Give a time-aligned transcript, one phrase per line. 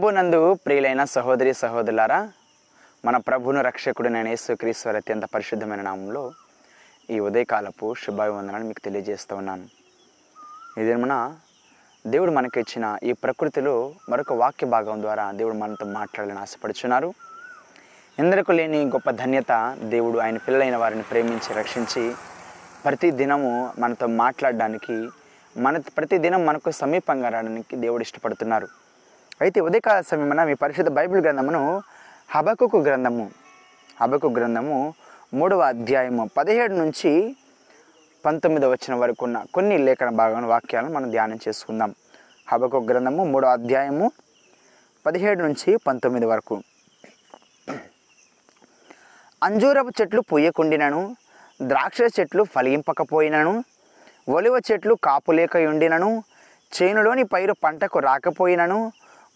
[0.00, 2.32] ప్రభునందు ప్రియులైన సహోదరి సహోదరులారా
[3.04, 6.32] మన ప్రభును రక్షకుడైన యేసుక్రీశ్వర అత్యంత పరిశుద్ధమైన నామంలో
[7.10, 9.66] ఈ ఉదయకాలపు శుభాభివందనాన్ని మీకు తెలియజేస్తూ ఉన్నాను.
[10.80, 11.36] ఇదేమన్నా
[12.06, 17.14] దేవుడు మనకిచ్చిన ఈ ప్రకృతిలో మరొక వాక్య భాగం ద్వారా దేవుడు మనతో మాట్లాడాలని ఆశపడుచున్నారు.
[18.18, 22.14] ఎందరకు లేని గొప్ప ధన్యత దేవుడు ఆయన పిల్లలైన వారిని ప్రేమించి రక్షించి
[22.84, 25.08] ప్రతి దినము మనతో మాట్లాడడానికి
[25.56, 28.79] మన ప్రతి దినం మనకు సమీపంగా రావడానికి దేవుడు ఇష్టపడుతున్నారు.
[29.40, 31.60] అయితే ఉదయకాల సమయమున మీ పరిశుద్ధ బైబిల్ గ్రంథమును
[32.32, 33.24] హబకుకు గ్రంథము
[34.00, 34.78] హబకు గ్రంథము
[35.34, 37.12] మూడవ అధ్యాయము పదిహేడు నుంచి
[38.24, 41.90] పంతొమ్మిది వచ్చిన వరకు ఉన్న కొన్ని లేఖన భాగం వాక్యాలను మనం ధ్యానం చేసుకుందాం.
[42.48, 44.06] హబకు గ్రంథము మూడవ అధ్యాయము
[45.06, 46.56] పదిహేడు నుంచి పంతొమ్మిది వరకు.
[49.42, 51.02] అంజూరపు చెట్లు పూయకుండినను
[51.60, 53.54] ద్రాక్ష చెట్లు ఫలింపకపోయినను
[54.36, 56.10] ఒలివ చెట్లు కాపులేకయుండినను
[56.72, 58.80] చేనులోని పైరు పంటకు రాకపోయినను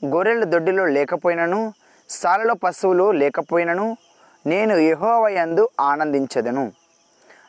[0.06, 1.72] గొర్రెల దొడ్డిలో లేకపోయినను
[2.08, 3.96] సాలలో పశువులు లేకపోయినను
[4.46, 6.72] నేను యహోవయందు ఆనందించదను.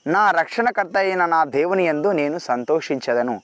[0.07, 3.41] నా రక్షణకర్త అయిన నా దేవుని యందు నేను సంతోషించదను.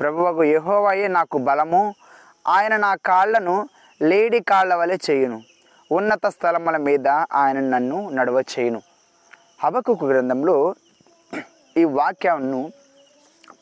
[0.00, 1.94] ప్రభువకు యహోవయే నాకు బలము
[2.46, 3.68] ఆయన నా కాళ్ళను
[4.02, 5.42] లేడి కాళ్ళ వలె చేయును.
[5.92, 8.82] ఉన్నత స్థలముల మీద ఆయన నన్ను నడవ చేయును.
[9.64, 10.74] హబకుకు గ్రంథంలో
[11.76, 12.72] ఈ వాక్యాన్ని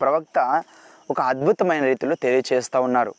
[0.00, 0.62] ప్రవక్త
[1.10, 3.14] ఒక అద్భుతమైన రీతిలో తెలియచేస్తూ ఉన్నారు.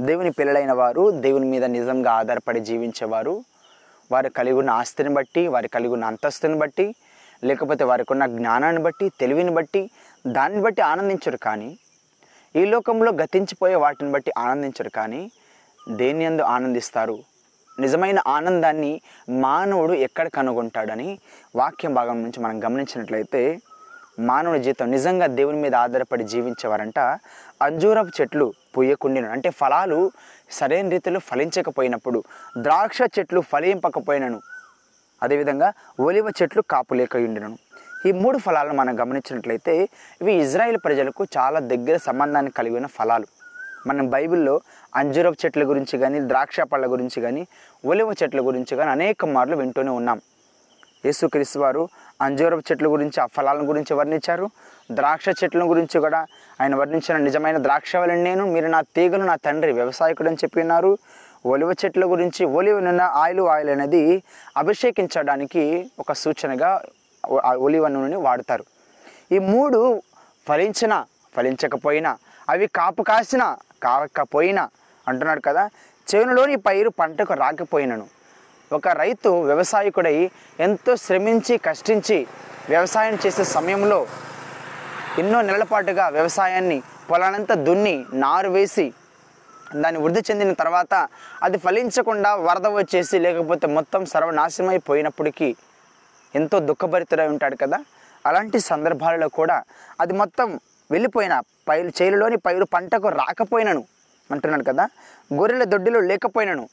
[0.00, 3.44] దేవుని పిల్లలైన వారు దేవుని మీద నిజంగా ఆధారపడి జీవించేవారు.
[4.12, 6.94] వారు కలిగి ఉన్న ఆస్తిని బట్టి వారి కలిగి ఉన్న అంతస్తుని బట్టి
[7.44, 9.90] లేకపోతే వారికి ఉన్న జ్ఞానాన్ని బట్టి తెలివిని బట్టి
[10.26, 11.78] దాన్ని బట్టి ఆనందించరు కానీ
[12.56, 15.30] ఈ లోకంలో గతించిపోయే వాటిని బట్టి ఆనందించరు కానీ
[15.88, 17.18] దేని ఎందు ఆనందిస్తారు?
[17.80, 19.00] నిజమైన ఆనందాన్ని
[19.30, 21.18] మానవుడు ఎక్కడ కనుగొంటాడని
[21.56, 23.58] వాక్యం భాగం నుంచి మనం గమనించినట్లయితే
[24.18, 26.98] మానవుల జీవితం నిజంగా దేవుని మీద ఆధారపడి జీవించేవారంట.
[27.62, 30.12] అంజూరపు చెట్లు పుయ్యకుండిన అంటే ఫలాలు
[30.50, 32.24] సరైన రీతిలో ఫలించకపోయినప్పుడు
[32.58, 34.40] ద్రాక్ష చెట్లు ఫలింపకపోయినను.
[35.22, 37.58] అదేవిధంగా ఒలివ చెట్లు కాపులేక ఉండినను
[38.06, 39.88] ఈ మూడు ఫలాలను మనం గమనించినట్లయితే
[40.20, 43.26] ఇవి ఇజ్రాయెల్ ప్రజలకు చాలా దగ్గర సంబంధాన్ని కలిగిన ఫలాలు.
[43.86, 44.60] మనం బైబిల్లో
[44.94, 47.46] అంజూరపు చెట్ల గురించి కానీ ద్రాక్ష పళ్ళ గురించి కానీ
[47.84, 50.20] ఒలివ చెట్ల గురించి కానీ అనేక మార్లు వింటూనే ఉన్నాం.
[51.04, 51.88] యేసుక్రీస్తు వారు
[52.20, 54.50] అంజూరపు చెట్ల గురించి ఆ ఫలాలను గురించి వర్ణించారు.
[54.92, 56.26] ద్రాక్ష చెట్ల గురించి కూడా
[56.60, 60.98] ఆయన వర్ణించిన నిజమైన ద్రాక్ష నేను మీరు నా తీగలు నా తండ్రి వ్యవసాయకుడు అని చెప్పి ఉన్నారు.
[61.46, 64.22] ఒలివ చెట్ల గురించి ఒలివ నూనె ఆయిల్ ఆయిల్ అనేది
[64.56, 66.80] అభిషేకించడానికి ఒక సూచనగా
[67.58, 68.64] ఒలివ నూనెని వాడతారు.
[69.32, 70.02] ఈ మూడు
[70.48, 71.04] ఫలించిన
[71.36, 72.18] ఫలించకపోయినా
[72.48, 74.70] అవి కాపు కాసినా కాకపోయినా
[75.08, 75.70] అంటున్నాడు కదా
[76.14, 78.06] చేనులోని పైరు పంటకు రాకపోయినను.
[78.76, 80.16] ఒక రైతు వ్యవసాయకుడై
[80.66, 82.18] ఎంతో శ్రమించి కష్టించి
[82.68, 83.98] వ్యవసాయం చేసే సమయంలో
[85.18, 86.78] ఎన్నో నెలల పాటుగా వ్యవసాయాన్ని
[87.10, 88.86] పొలానంతా దున్ని నారు వేసి
[89.82, 90.94] దాన్ని వృద్ధి చెందిన తర్వాత
[91.42, 95.48] అది ఫలించకుండా వరద వచ్చేసి లేకపోతే మొత్తం సర్వనాశనమైపోయినప్పటికీ
[96.34, 97.78] ఎంతో దుఃఖభరితుడై ఉంటాడు కదా.
[98.26, 99.56] అలాంటి సందర్భాలలో కూడా
[100.00, 100.48] అది మొత్తం
[100.90, 101.34] వెళ్ళిపోయిన
[101.68, 103.82] పైరు చేలులోని పైరు పంటకు రాకపోయినను
[104.30, 104.84] అంటున్నాడు కదా.
[105.38, 106.64] గొర్రెల దొడ్డిలో లేకపోయినను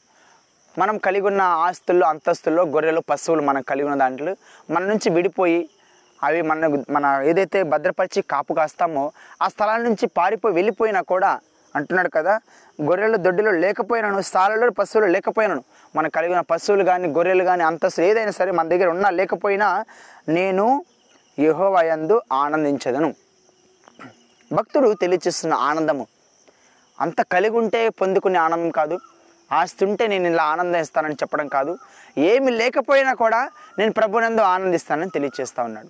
[0.78, 4.36] మనం కలిగి ఉన్న ఆస్తుల్లో అంతస్తుల్లో గొర్రెలు పశువులు మనం కలిగి ఉన్న దాంట్లో
[4.70, 5.68] మన నుంచి విడిపోయి
[6.24, 11.40] అవి మన మన ఏదైతే భద్రపరిచి కాపు కాస్తామో ఆ స్థలాల నుంచి పారిపోయి వెళ్ళిపోయినా కూడా
[11.76, 12.40] అంటున్నాడు కదా
[12.82, 15.64] గొర్రెలు దొడ్డిలో లేకపోయినాను స్థలాల్లో పశువులు లేకపోయినాను.
[15.96, 19.84] మన కలిగిన పశువులు కానీ గొర్రెలు కానీ అంతస్తులు ఏదైనా సరే మన దగ్గర ఉన్నా లేకపోయినా
[20.28, 20.84] నేను
[21.38, 23.14] యహోవయందు ఆనందించదను.
[24.52, 26.06] భక్తుడు తెలియచేస్తున్న ఆనందము.
[27.00, 28.98] అంత కలిగి ఉంటే పొందుకునే ఆనందం కాదు.
[29.52, 31.78] ఆస్తి ఉంటే నేను ఇలా ఆనందం ఇస్తానని చెప్పడం కాదు.
[32.18, 35.88] ఏమి లేకపోయినా కూడా నేను ప్రభునందు ఆనందిస్తానని తెలియచేస్తా ఉన్నాడు.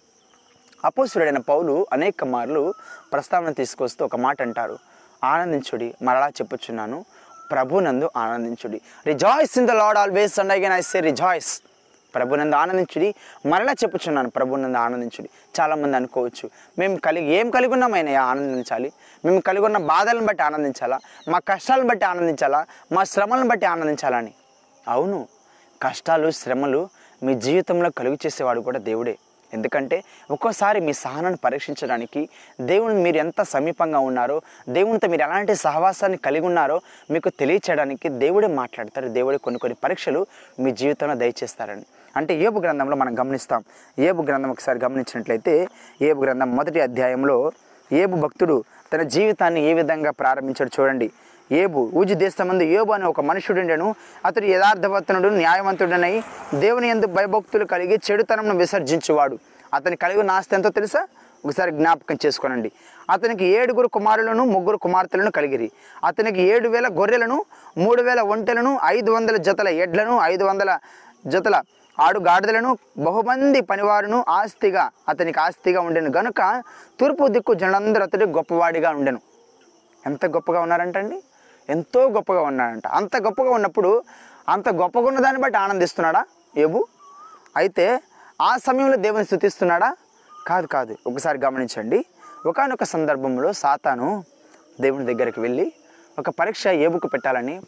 [0.84, 2.74] అపోసురుడైన పౌలు అనేక మార్లు
[3.12, 4.78] ప్రస్తావన తీసుకొస్తూ ఒక మాట అంటారు.
[5.24, 7.04] ఆనందించుడి మరలా చెప్పుచున్నాను.
[7.50, 8.80] ప్రభునందు ఆనందించుడి.
[9.06, 11.62] Rejoice in the Lord always and again I say rejoice.
[12.14, 13.14] ప్రభునందు ఆనందించుడి.
[13.46, 15.30] మరలా చెప్పుచున్నాను ప్రభునందు ఆనందించుడి.
[15.60, 18.92] చాలామంది అనుకోవచ్చు మేము కలిగి ఏం కలిగి ఉన్నామైనా ఆనందించాలి.
[19.24, 21.00] మేము కలిగి ఉన్న బాధలను బట్టి ఆనందించాలా?
[21.28, 22.66] మా కష్టాలను బట్టి ఆనందించాలా?
[22.92, 24.32] మా శ్రమలను బట్టి ఆనందించాలని
[24.88, 25.28] అవును.
[25.82, 26.88] కష్టాలు శ్రమలు
[27.22, 29.18] మీ జీవితంలో కలుగు చేసేవాడు కూడా దేవుడే.
[29.52, 32.28] ఎందుకంటే ఒక్కోసారి మీ సహనాన్ని పరీక్షించడానికి
[32.60, 36.80] దేవుని మీరు ఎంత సమీపంగా ఉన్నారో దేవునితో మీరు ఎలాంటి సహవాసాన్ని కలిగి ఉన్నారో
[37.10, 39.08] మీకు తెలియచేయడానికి దేవుడే మాట్లాడతారు.
[39.08, 40.26] దేవుడే కొన్ని కొన్ని పరీక్షలు
[40.60, 41.82] మీ జీవితంలో దయచేస్తారని.
[42.16, 43.64] అంటే ఏబు గ్రంథంలో మనం గమనిస్తాం.
[43.98, 45.68] ఏబు గ్రంథం ఒకసారి గమనించినట్లయితే
[46.02, 47.52] ఏబు గ్రంథం మొదటి అధ్యాయంలో
[47.92, 51.10] ఏబు భక్తుడు తన జీవితాన్ని ఏ విధంగా ప్రారంభించాడు చూడండి.
[51.52, 53.94] ఏబు ఊజు దేశమందు ఏబు అనే ఒక మనుషుడుండెను.
[54.26, 56.22] అతడు యథార్థవర్తనుడు న్యాయవంతుడనై
[56.54, 59.38] దేవుని ఎందు భయభక్తులు కలిగి చెడుతనంను విసర్జించువాడు.
[59.74, 61.06] అతని కలిగి నాస్తి ఎంతో తెలుసా?
[61.44, 62.72] ఒకసారి జ్ఞాపకం చేసుకోనండి.
[63.10, 65.70] అతనికి ఏడుగురు కుమారులను ముగ్గురు కుమార్తెలను కలిగిరి.
[66.04, 67.44] అతనికి ఏడు వేల గొర్రెలను
[67.78, 70.78] మూడు వేల ఒంటెలను ఐదు వందల జతల ఎడ్లను ఐదు వందల
[71.26, 71.62] జతల
[71.98, 76.10] ఆడు గాడిదలను బహుమంది పనివారును ఆస్తిగా అతనికి ఆస్తిగా ఉండెను.
[76.16, 76.62] గనుక
[77.00, 79.20] తూర్పు దిక్కు జనులందరూ అతడు గొప్పవాడిగా ఉండెను.
[80.06, 81.22] ఎంత గొప్పగా ఉన్నారంటండి?
[81.68, 84.02] ఎంతో గొప్పగా ఉన్నాడంట అంత గొప్పగా ఉన్నప్పుడు
[84.48, 86.24] అంత గొప్పగా ఉన్న దాన్ని బట్టి ఆనందిస్తున్నాడా?
[86.56, 86.86] ఏబు?
[87.56, 88.00] అయితే
[88.42, 89.96] ఆ సమయంలో దేవుని స్థుతిస్తున్నాడా?
[90.46, 90.96] కాదు కాదు.
[91.06, 92.04] ఒకసారి గమనించండి.
[92.46, 94.24] ఒకానొక సందర్భంలో సాతాను
[94.80, 95.72] దేవుని దగ్గరికి వెళ్ళి
[96.18, 97.60] ఒక పరీక్ష ఏబుకు పెట్టాలని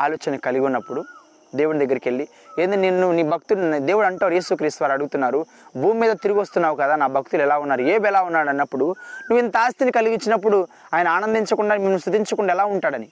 [0.00, 1.04] ఆలోచన కలిగి ఉన్నప్పుడు
[1.54, 2.28] దేవుని దగ్గరికి వెళ్ళి
[2.62, 5.46] ఏంది నిన్ను నీ భక్తులు దేవుడు అంటారు యేసుక్రీస్తు వారు అడుగుతున్నారు
[5.76, 7.82] భూమి మీద తిరిగి వస్తున్నావు కదా నా భక్తులు ఎలా ఉన్నారు?
[7.82, 8.48] ఏబి ఎలా ఉన్నాడు?
[8.48, 8.86] అన్నప్పుడు
[9.28, 13.08] నువ్వు ఇంత ఆస్తిని కలిగించినప్పుడు ఆయన ఆనందించకుండా నిన్ను స్థుతించకుండా ఎలా ఉంటాడని?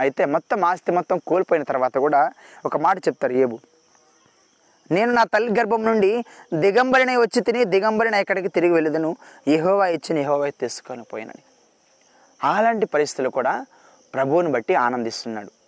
[0.00, 2.32] అయితే మొత్తం ఆస్తి మొత్తం కోల్పోయిన తర్వాత కూడా
[2.66, 3.58] ఒక మాట చెప్తారు ఏబు
[4.92, 6.24] నేను నా తల్లి గర్భం నుండి
[6.54, 9.16] దిగంబరిన వచ్చి తిని దిగంబరిన ఎక్కడికి తిరిగి వెళ్ళదును?
[9.48, 11.42] యహోవా ఇచ్చిన యహోవా తీసుకొని పోయినని.
[12.44, 13.66] అలాంటి పరిస్థితులు కూడా
[14.14, 15.59] ప్రభువుని బట్టి ఆనందిస్తున్నాడు.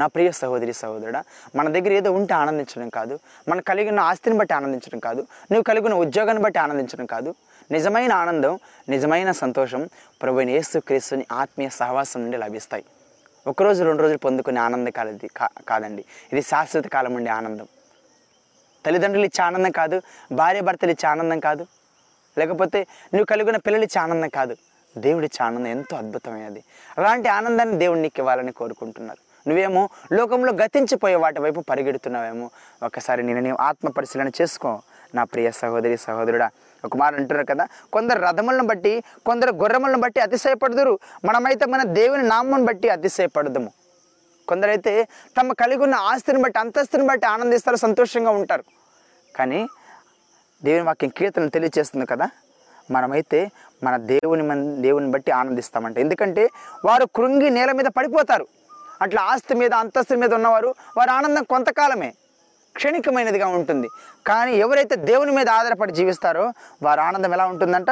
[0.00, 1.24] నా ప్రియ సహోదరి సహోదరుడా
[1.56, 3.18] మన దగ్గర ఏదో ఉంటే ఆనందించడం కాదు.
[3.48, 5.20] మన కలిగిన ఆస్తిని బట్టి ఆనందించడం కాదు.
[5.20, 7.34] నువ్వు కలిగిన ఉద్యోగాన్ని బట్టి ఆనందించడం కాదు.
[7.70, 8.58] నిజమైన ఆనందం
[8.88, 9.88] నిజమైన సంతోషం
[10.22, 12.84] ప్రభుని యేసు క్రీస్తుని ఆత్మీయ సహవాసం నుండి లభిస్తాయి.
[13.46, 16.04] ఒకరోజు రెండు రోజులు పొందుకునే ఆనందం కాలది కా- కాదండి.
[16.32, 17.68] ఇది శాశ్వత కాలం ఉండే ఆనందం.
[18.86, 20.02] తల్లిదండ్రులు ఇచ్చే ఆనందం కాదు.
[20.32, 21.66] భార్య భర్తలు ఇచ్చే ఆనందం కాదు.
[22.38, 24.56] లేకపోతే నువ్వు కలిగిన పిల్లలు ఇచ్చే ఆనందం కాదు.
[24.98, 26.64] దేవుడిచ్చే ఆనందం ఎంతో అద్భుతమైనది.
[26.98, 29.29] అలాంటి ఆనందాన్ని దేవుడు నీకు ఇవ్వాలని కోరుకుంటున్నారు.
[29.48, 32.50] నువ్వేమో లోకంలో గతించిపోయే వాటి వైపు పరిగెడుతున్నావేమో.
[32.82, 34.80] ఒకసారి నేను నేను ఆత్మ పరిశీలన చేసుకో.
[35.14, 36.50] నా ప్రియ సహోదరి సహోదరుడా
[36.84, 37.66] ఒక మాట అంటున్నారు కదా?
[37.92, 40.98] కొందరు రథములను బట్టి కొందరు గుర్రములను బట్టి అతిశయపడుదురు.
[41.24, 43.72] మనమైతే మన దేవుని నామం బట్టి అతిశయపడదము.
[44.48, 45.08] కొందరైతే
[45.40, 48.64] తమ కలిగి ఉన్న ఆస్తిని బట్టి అంతస్తుని బట్టి ఆనందిస్తారు సంతోషంగా ఉంటారు.
[49.36, 49.68] కానీ
[50.64, 52.30] దేవుని వాక్యం కీర్తన తెలియచేస్తుంది కదా?
[52.90, 53.50] మనమైతే
[53.84, 55.98] మన దేవుని మన దేవుని బట్టి ఆనందిస్తామంట.
[55.98, 56.48] ఎందుకంటే
[56.84, 58.46] వారు కృంగి నేల మీద పడిపోతారు.
[59.02, 62.14] అట్లా ఆస్తి మీద అంతస్తు మీద ఉన్నవారు వారి ఆనందం కొంతకాలమే
[62.76, 63.88] క్షణికమైనదిగా ఉంటుంది.
[64.26, 66.52] కానీ ఎవరైతే దేవుని మీద ఆధారపడి జీవిస్తారో
[66.82, 67.90] వారి ఆనందం ఎలా ఉంటుందంట?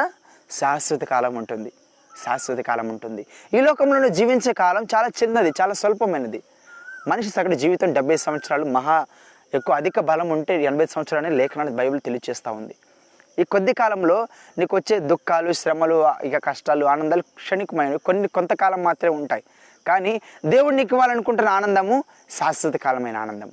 [0.51, 1.71] శాశ్వత కాలం ఉంటుంది.
[2.25, 3.25] శాశ్వత కాలం ఉంటుంది.
[3.53, 6.43] ఈ లోకంలో జీవించే కాలం చాలా చిన్నది చాలా స్వల్పమైనది.
[7.07, 9.05] మనిషి సగటు జీవితం డెబ్బై సంవత్సరాలు మహా
[9.53, 12.75] ఎక్కువ అధిక బలం ఉంటే ఎనభై సంవత్సరాలనే లేఖనాన్ని బైబిల్ తెలియచేస్తూ ఉంది.
[13.39, 14.27] ఈ కొద్ది కాలంలో
[14.57, 19.43] నీకు వచ్చే దుఃఖాలు శ్రమలు ఇక కష్టాలు ఆనందాలు క్షణికమైనవి కొన్ని కొంతకాలం మాత్రమే ఉంటాయి.
[19.87, 23.51] కానీ దేవుడు నీకు ఇవ్వాలనుకుంటున్న ఆనందము శాశ్వత కాలమైన ఆనందం.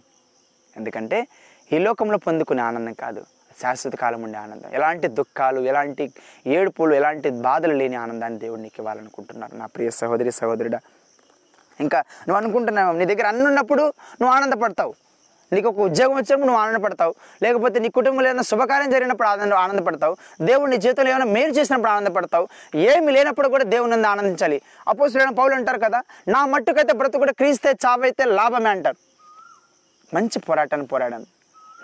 [0.76, 1.28] ఎందుకంటే
[1.72, 3.24] ఈ లోకంలో పొందుకునే ఆనందం కాదు
[3.62, 4.70] శాశ్వత కాలం ఉండే ఆనందం.
[4.72, 6.12] ఎలాంటి దుఃఖాలు ఎలాంటి
[6.46, 9.54] ఏడుపులు ఎలాంటి బాధలు లేని ఆనందాన్ని దేవుడు నీకు ఇవ్వాలనుకుంటున్నారు.
[9.54, 10.80] నా ప్రియ సహోదరి సహోదరుడా
[11.80, 13.82] ఇంకా నువ్వు అనుకుంటున్నావు నీ దగ్గర అన్నున్నప్పుడు
[14.20, 14.94] నువ్వు ఆనందపడతావు.
[15.52, 20.16] నీకు ఒక ఉద్యోగం వచ్చినప్పుడు నువ్వు ఆనందపడతావు లేకపోతే నీ కుటుంబంలో ఏదైనా శుభకార్యం జరిగినప్పుడు ఆనంద ఆనందపడతావు.
[20.40, 24.62] దేవుడు నీ జీవితంలో ఏమైనా మేలు చేసినప్పుడు ఆనందపడతావు ఏమి లేనప్పుడు కూడా దేవుని నందు ఆనందించాలి.
[24.88, 28.96] అపోసులైన పౌలు అంటారు కదా నా మట్టుకైతే బ్రతుకుడు క్రీస్తే చావైతే లాభమే అంటారు.
[30.14, 31.26] మంచి పోరాటాన్ని పోరాడాను.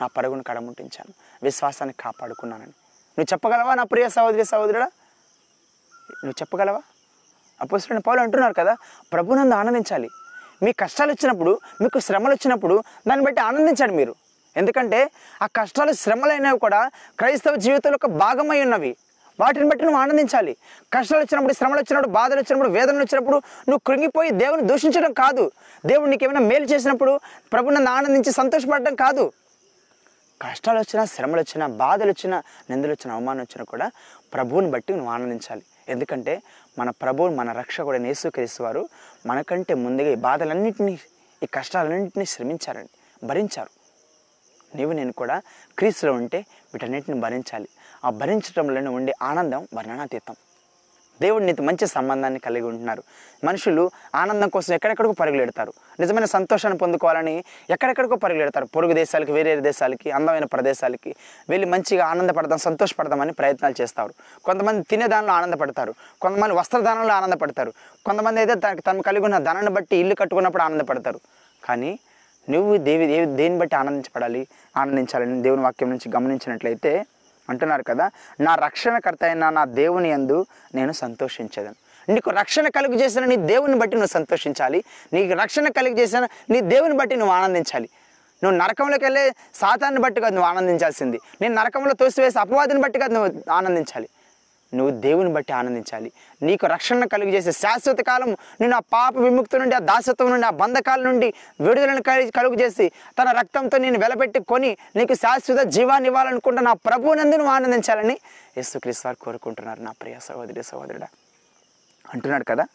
[0.00, 1.14] నా పరుగును కడముట్టించాను.
[1.42, 2.66] విశ్వాసాన్ని కాపాడుకున్నానని.
[2.66, 4.86] నువ్వు చెప్పగలవా నా ప్రియ సహోదరి సహోదరుడా?
[6.10, 6.82] నువ్వు చెప్పగలవా?
[7.60, 8.76] అపోస్తులైన పౌలు అంటున్నారు కదా
[9.12, 10.08] ప్రభునందు ఆనందించాలి.
[10.62, 14.14] మీ కష్టాలు వచ్చినప్పుడు మీకు శ్రమలు వచ్చినప్పుడు దాన్ని బట్టి ఆనందించండి మీరు.
[14.56, 15.10] ఎందుకంటే
[15.42, 18.96] ఆ కష్టాలు శ్రమలైనవి కూడా క్రైస్తవ జీవితంలో ఒక భాగమై ఉన్నవి.
[19.40, 20.56] వాటిని బట్టి నువ్వు ఆనందించాలి.
[20.92, 25.50] కష్టాలు వచ్చినప్పుడు శ్రమలు వచ్చినప్పుడు బాధలు వచ్చినప్పుడు వేదనలు వచ్చినప్పుడు నువ్వు కృంగిపోయి దేవుని దూషించడం కాదు.
[25.86, 27.20] దేవుడు నీకు ఏమైనా మేలు చేసినప్పుడు
[27.52, 29.32] ప్రభునందు ఆనందించి సంతోషపడడం కాదు.
[30.42, 33.90] కష్టాలు వచ్చినా శ్రమలు వచ్చినా బాధలు వచ్చినా నిందలు వచ్చినా అవమానం వచ్చినా కూడా
[34.34, 35.62] ప్రభువుని బట్టి నువ్వు ఆనందించాలి.
[35.88, 36.42] ఎందుకంటే
[36.78, 38.88] మన ప్రభువు మన రక్షకుడు యేసుక్రీస్తు వారు
[39.26, 40.98] మనకంటే ముందుగా ఈ బాధలన్నింటినీ
[41.42, 43.70] ఈ కష్టాలన్నింటినీ శ్రమించారండి భరించారు.
[44.76, 45.42] నీవు నేను కూడా
[45.78, 47.68] క్రీస్తులో ఉంటే వీటన్నిటిని భరించాలి.
[48.04, 50.36] ఆ భరించడంలోనే ఉండే ఆనందం వర్ణనాతీతం.
[51.22, 53.02] దేవుడు నీతో మంచి సంబంధాన్ని కలిగి ఉంటున్నారు.
[53.44, 55.72] మనుషులు ఆనందం కోసం ఎక్కడెక్కడికో పరుగులెడతారు.
[56.00, 57.34] నిజమైన సంతోషాన్ని పొందుకోవాలని
[57.70, 58.66] ఎక్కడెక్కడికో పరుగులెడతారు.
[58.76, 61.10] పొరుగు దేశాలకి వేరే దేశాలకి అందమైన ప్రదేశాలకి
[61.50, 64.12] వెళ్ళి మంచిగా ఆనందపడదాం సంతోషపడదామని ప్రయత్నాలు చేస్తారు.
[64.44, 65.94] కొంతమంది తినేదానిలో ఆనందపడతారు.
[66.22, 67.72] కొంతమంది వస్త్రదానంలో ఆనందపడతారు.
[68.06, 71.20] కొంతమంది అయితే తనకు తను కలిగి ఉన్న ధనాన్ని బట్టి ఇల్లు కట్టుకున్నప్పుడు ఆనందపడతారు.
[71.64, 71.92] కానీ
[72.50, 74.40] నువ్వు దేవి దేవి దేని బట్టి ఆనందించబడాలి?
[74.76, 76.92] ఆనందించాలని దేవుని వాక్యం నుంచి గమనించినట్లయితే
[77.48, 81.74] అంటున్నారు కదా నా రక్షణకర్త అయిన నా దేవుని యందు నేను సంతోషించదను
[82.08, 84.84] నీకు రక్షణ కలుగు చేసిన నీ దేవుని బట్టి నువ్వు సంతోషించాలి.
[85.12, 87.88] నీకు రక్షణ కలుగు చేసిన నీ దేవుని బట్టి నువ్వు ఆనందించాలి.
[88.44, 91.20] నువ్వు నరకంలోకి వెళ్ళే సాతాన్ని బట్టి కాదు నువ్వు ఆనందించాల్సింది.
[91.40, 94.08] నేను నరకంలో తోసివేసే అపవాదిని బట్టి కాదు నువ్వు ఆనందించాలి.
[94.74, 96.08] నువ్వు దేవుని బట్టి ఆనందించాలి.
[96.42, 100.52] నీకు రక్షణ కలుగు చేసే శాశ్వత కాలం నేను ఆ పాప విముక్తి నుండి ఆ దాసత్వం నుండి ఆ
[100.62, 101.28] బంధకాల నుండి
[101.60, 102.86] విడుదలను కలిగి కలుగు చేసి
[103.18, 108.16] తన రక్తంతో నేను వెలబెట్టి కొని నీకు శాశ్వత జీవాన్ని ఇవ్వాలనుకుంటున్న నా ప్రభువునందు నువ్వు ఆనందించాలని
[108.58, 111.08] యేసుక్రీస్తు వారు కోరుకుంటున్నారు నా ప్రియ సహోదరి సహోదరుడా.
[112.12, 112.66] అంటున్నాడు కదా?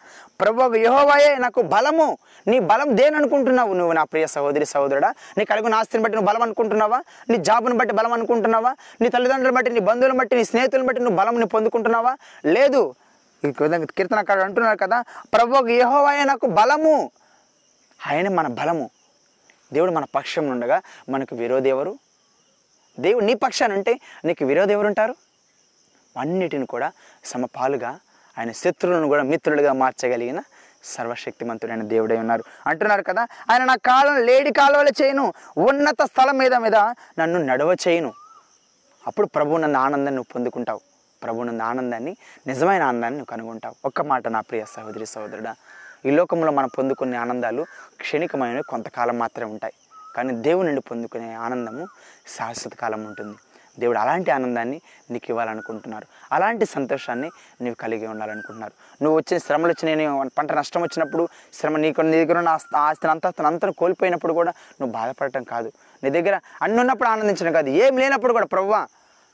[0.41, 2.17] ప్రభు యహోవాయే నాకు బలము.
[2.48, 5.13] నీ బలం దేని అనుకుంటున్నావు నువ్వు నా ప్రియ సహోదరి సహోదరుడా?
[5.38, 9.72] నీ కలిగిన ఆస్తిని బట్టి నువ్వు బలం అనుకుంటున్నావా నీ జాబుని బట్టి బలం అనుకుంటున్నావా నీ తల్లిదండ్రులను బట్టి
[9.72, 12.17] నీ బంధువులను బట్టి నీ స్నేహితులను బట్టి నువ్వు బలంని పొందుకుంటున్నావా?
[12.46, 12.96] లేదు.
[13.46, 15.01] ఈ విధంగా కీర్తనకారుడు అంటున్నారు కదా
[15.34, 17.12] ప్రభు యహోవాయే నాకు బలము.
[18.08, 18.89] ఆయన మన బలము.
[19.74, 22.00] దేవుడు మన పక్షం ఉండగా మనకు విరోధి ఎవరు?
[23.00, 25.15] దేవుడు నీ పక్షాన్ని ఉంటే నీకు విరోధి ఎవరుంటారు?
[26.20, 26.91] అన్నిటిని కూడా
[27.25, 28.00] సమపాలుగా
[28.38, 30.44] ఆయన శత్రువులను కూడా మిత్రులుగా మార్చగలిగిన
[30.84, 32.44] సర్వశక్తిమంతుడైన దేవుడై ఉన్నారు.
[32.67, 36.75] అంటున్నారు కదా ఆయన నా కాలం లేడి కాలువలు చేయను ఉన్నత స్థలం మీద మీద
[37.20, 38.13] నన్ను నడవ చేయను.
[39.08, 40.79] అప్పుడు ప్రభు నన్ను ఆనందాన్ని నువ్వు పొందుకుంటావు.
[41.24, 42.17] ప్రభు నందు ఆనందాన్ని
[42.48, 43.75] నిజమైన ఆనందాన్ని నువ్వు కనుగొంటావు.
[43.86, 45.56] ఒక్క మాట నా ప్రియ సహోదరి సహోదరుడా
[46.06, 47.65] ఈ లోకంలో మనం పొందుకునే ఆనందాలు
[48.01, 49.74] క్షణికమైనవి కొంతకాలం మాత్రమే ఉంటాయి.
[50.15, 51.88] కానీ దేవుని నుండి పొందుకునే ఆనందము
[52.38, 53.38] శాశ్వత కాలం ఉంటుంది.
[53.79, 54.81] దేవుడు అలాంటి ఆనందాన్ని
[55.12, 56.05] నీకు ఇవ్వాలనుకుంటున్నారు.
[56.31, 57.29] అలాంటి సంతోషాన్ని
[57.62, 58.74] నీవు కలిగి ఉండాలనుకుంటున్నారు.
[59.03, 63.12] నువ్వు వచ్చిన శ్రమలు వచ్చి నేను పంట నష్టం వచ్చినప్పుడు శ్రమ నీకు నీ దగ్గర ఉన్న ఆస్తి ఆస్తిని
[63.12, 65.72] అంతా అంతా కోల్పోయినప్పుడు కూడా నువ్వు బాధపడటం కాదు.
[66.03, 67.69] నీ దగ్గర అన్ని ఉన్నప్పుడు ఆనందించడం కాదు.
[67.69, 68.88] ఏం లేనప్పుడు కూడా ప్రవ్వా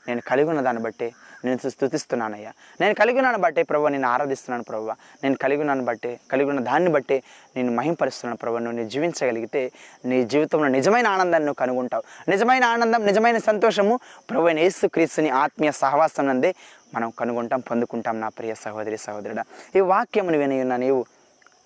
[0.08, 1.12] నేను కలిగి ఉన్న దాన్ని బట్టే
[1.44, 2.52] నేను స్థుతిస్తున్నానయ్యా.
[2.80, 4.90] నేను కలిగి ఉన్నాను బట్టే ప్రభు నేను ఆరాధిస్తున్నాను ప్రభు.
[5.24, 7.22] నేను కలిగి ఉన్నాను బట్టే కలిగి ఉన్న దాన్ని బట్టే
[7.56, 8.56] నేను మహింపరుస్తున్నాను ప్రభు.
[8.56, 9.72] నువ్వు జీవించగలిగితే
[10.04, 12.30] నీ జీవితంలో నిజమైన ఆనందాన్ని నువ్వు కనుగొంటావు.
[12.30, 16.54] నిజమైన ఆనందం నిజమైన సంతోషము ప్రభు అయిన యేసు క్రీస్తుని ఆత్మీయ సహవాసం నందే
[16.94, 19.44] మనం కనుగొంటాం పొందుకుంటాం నా ప్రియ సహోదరి సహోదరుడా.
[19.76, 21.06] ఈ వాక్యమును విని ఉన్న నీవు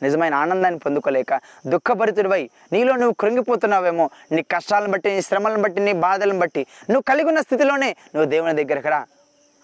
[0.03, 6.39] నిజమైన ఆనందాన్ని పొందుకోలేక దుఃఖభరితుడివై నీలో నువ్వు కృంగిపోతున్నావేమో నీ కష్టాలను బట్టి నీ శ్రమలను బట్టి నీ బాధలను
[6.39, 9.07] బట్టి నువ్వు కలిగి ఉన్న స్థితిలోనే నువ్వు దేవుని దగ్గరకు రా.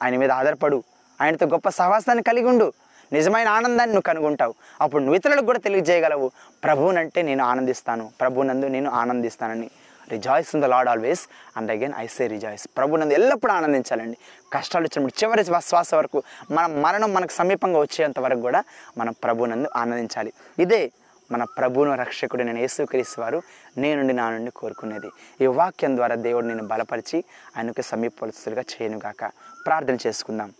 [0.02, 0.82] ఆయన మీద ఆధారపడు.
[1.20, 2.72] ఆయనతో గొప్ప సహవాసాన్ని కలిగి ఉండు.
[3.12, 4.54] నిజమైన ఆనందాన్ని నువ్వు కనుగొంటావు.
[4.80, 6.30] అప్పుడు నువ్వు ఇతరులకు కూడా తెలియజేయగలవు.
[6.64, 8.10] ప్రభువునంటే నేను ఆనందిస్తాను.
[8.20, 9.70] ప్రభునందు నేను ఆనందిస్తానని.
[10.08, 11.28] Rejoice in the Lord always.
[11.56, 12.68] And again I say rejoice.
[12.76, 14.16] ప్రభునందు ఎల్లప్పుడూ ఆనందించాలండి.
[14.52, 18.64] కష్టాలు వచ్చినప్పుడు చివరి శ్వాస వరకు మన మరణం మనకు సమీపంగా వచ్చేంత వరకు కూడా
[18.98, 20.32] మనం ప్రభునందు ఆనందించాలి.
[20.58, 20.90] ఇదే
[21.32, 23.42] మన ప్రభువును రక్షకుడు నేను యేసుక్రీస్తు వారు
[23.76, 25.06] నేను నుండి నా నుండి కోరుకునేది.
[25.40, 27.24] ఈ వాక్యం ద్వారా దేవుడు నేను బలపరిచి
[27.56, 29.30] ఆయనకు సమీపస్తులుగా చేయనుగాక.
[29.66, 30.50] ప్రార్థన చేసుకుందాం.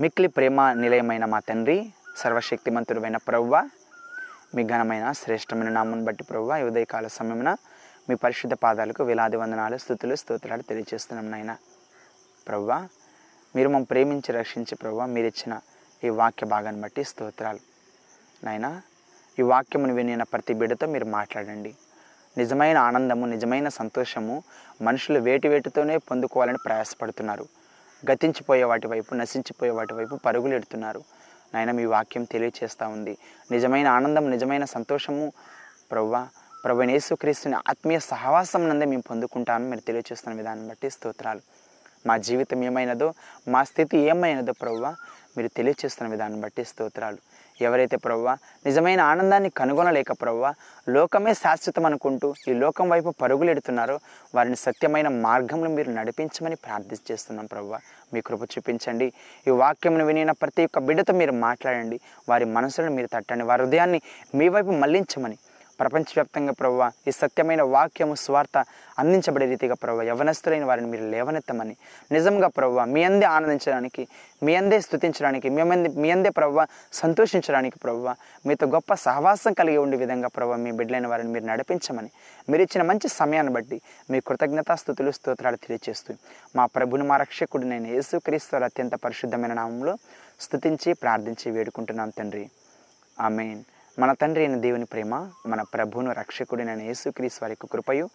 [0.00, 1.78] మిక్లి ప్రేమ నిలయమైన మా తండ్రి
[2.16, 3.70] సర్వశక్తిమంతుడమైన ప్రవ్వ
[4.54, 7.50] మీ ఘనమైన శ్రేష్టమైన నామను బట్టి ప్రవ్వ ఈ ఉదయకాల సమయమున
[8.08, 11.52] మీ పరిశుద్ధ పాదాలకు వేలాది వందనాలు స్థుతులు స్తోత్రాలు తెలియజేస్తున్నాం నాయన.
[12.48, 12.70] ప్రవ్వ
[13.56, 15.54] మీరు మమ్మల్ని ప్రేమించి రక్షించి ప్రవ్వ మీరు ఇచ్చిన
[16.04, 17.60] ఈ వాక్య భాగాన్ని బట్టి స్తోత్రాలు.
[18.44, 18.70] నాయనా
[19.40, 21.72] ఈ వాక్యమును వినిన ప్రతి బిడ్డతో మీరు మాట్లాడండి.
[22.38, 24.36] నిజమైన ఆనందము నిజమైన సంతోషము
[24.82, 27.44] మనుషులు వేటి వేటితోనే పొందుకోవాలని ప్రయాసపడుతున్నారు.
[28.10, 31.02] గతించిపోయే వాటి వైపు నశించిపోయే వాటి వైపు పరుగులు ఎడుతున్నారు
[31.54, 33.14] నాయన మీ వాక్యం తెలియచేస్తూ ఉంది.
[33.50, 35.32] నిజమైన ఆనందం నిజమైన సంతోషము
[35.92, 36.22] ప్రవ్వా
[36.64, 41.42] ప్రభు యేసుక్రీస్తుని ఆత్మీయ సహవాసం నందే మేము పొందుకుంటామని మీరు తెలియచేస్తున్న విధానం బట్టి స్తోత్రాలు.
[42.06, 43.08] మా జీవితం ఏమైనదో
[43.48, 44.92] మా స్థితి ఏమైనదో ప్రవ్వా
[45.36, 47.18] మీరు తెలియచేస్తున్న విధానం బట్టి స్తోత్రాలు.
[47.60, 48.36] ఎవరైతే ప్రవ్వా
[48.66, 50.54] నిజమైన ఆనందాన్ని కనుగొనలేక ప్రవ్వా
[50.88, 54.00] లోకమే శాశ్వతం అనుకుంటూ ఈ లోకం వైపు పరుగులు ఎడుతున్నారో
[54.34, 57.78] వారిని సత్యమైన మార్గంలో మీరు నడిపించమని ప్రార్థిస్తున్నాం ప్రవ్వా.
[58.14, 59.12] మీ కృప చూపించండి.
[59.46, 62.00] ఈ వాక్యమును వినిన ప్రతి ఒక్క బిడ్డతో మీరు మాట్లాడండి.
[62.28, 63.44] వారి మనసులను మీరు తట్టండి.
[63.44, 64.00] వారి హృదయాన్ని
[64.34, 65.38] మీ వైపు మళ్ళించమని
[65.80, 68.56] ప్రపంచవ్యాప్తంగా ప్రవ్వ ఈ సత్యమైన వాక్యము స్వార్థ
[68.98, 71.76] అందించబడే రీతిగా ప్రవ్వ యవనస్తులైన వారిని మీరు లేవనెత్తమని.
[72.12, 74.02] నిజంగా ప్రవ్వ మీ అందే ఆనందించడానికి
[74.42, 78.14] మీ అందే స్థుతించడానికి మీ అందే మీ అందే ప్రవ్వ సంతోషించడానికి ప్రవ్వ
[78.46, 82.10] మీతో గొప్ప సహవాసం కలిగి ఉండే విధంగా ప్రవ్వ మీ బిడ్డలైన వారిని మీరు నడిపించమని.
[82.50, 86.14] మీరు ఇచ్చిన మంచి సమయాన్ని బట్టి మీ కృతజ్ఞతాస్థుతులు స్తోత్రాలు తెలియజేస్తూ
[86.56, 89.94] మా ప్రభుని మా రక్షకుడు నేను యేసుక్రీస్తు అత్యంత పరిశుద్ధమైన నామంలో
[90.40, 92.46] స్థుతించి ప్రార్థించి వేడుకుంటున్నాం తండ్రి.
[93.20, 93.60] ఆమెన్.
[94.00, 98.10] మన తండ్రి అయిన దేవుని ప్రేమ మన ప్రభువును రక్షకుడినైన యేసుక్రీస్తు వారి యొక్క కృపయు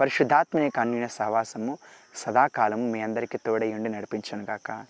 [0.00, 1.78] పరిశుద్ధాత్మని యొక్క సహవాసము
[2.14, 4.86] సదాకాలము మీ అందరికీ తోడై ఉండి నడిపించను గాక.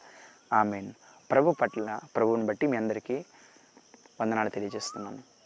[0.52, 0.92] ఆమెన్.
[1.30, 3.24] ప్రభు పట్ల ప్రభువుని బట్టి మీ అందరికీ
[4.20, 5.37] వందనాలు తెలియజేస్తున్నాను.